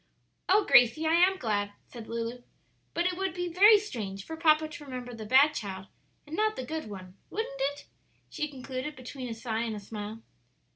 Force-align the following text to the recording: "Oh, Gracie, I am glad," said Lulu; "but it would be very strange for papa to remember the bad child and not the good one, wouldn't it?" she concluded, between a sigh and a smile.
"Oh, 0.49 0.65
Gracie, 0.65 1.05
I 1.05 1.13
am 1.13 1.37
glad," 1.37 1.73
said 1.85 2.07
Lulu; 2.07 2.41
"but 2.95 3.05
it 3.05 3.15
would 3.19 3.35
be 3.35 3.47
very 3.53 3.77
strange 3.77 4.25
for 4.25 4.35
papa 4.35 4.67
to 4.67 4.83
remember 4.83 5.13
the 5.13 5.27
bad 5.27 5.53
child 5.53 5.85
and 6.25 6.35
not 6.35 6.55
the 6.55 6.65
good 6.65 6.89
one, 6.89 7.17
wouldn't 7.29 7.61
it?" 7.75 7.85
she 8.27 8.47
concluded, 8.47 8.95
between 8.95 9.29
a 9.29 9.35
sigh 9.35 9.61
and 9.61 9.75
a 9.75 9.79
smile. 9.79 10.23